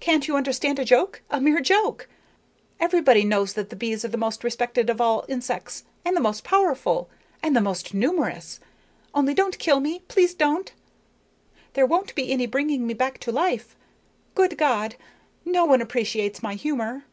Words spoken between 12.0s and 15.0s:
be any bringing me back to life. Good God!